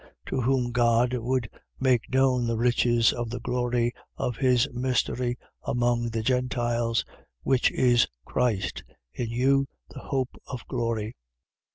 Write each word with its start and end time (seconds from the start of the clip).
To 0.29 0.41
whom 0.41 0.71
God 0.71 1.13
would 1.13 1.47
make 1.79 2.11
known 2.11 2.47
the 2.47 2.57
riches 2.57 3.13
of 3.13 3.29
the 3.29 3.39
glory 3.39 3.93
of 4.17 4.37
this 4.41 4.67
mystery 4.73 5.37
among 5.61 6.09
the 6.09 6.23
Gentiles, 6.23 7.05
which 7.43 7.69
is 7.69 8.07
Christ, 8.25 8.83
in 9.13 9.29
you 9.29 9.67
the 9.89 9.99
hope 9.99 10.41
of 10.47 10.65
glory. 10.67 11.17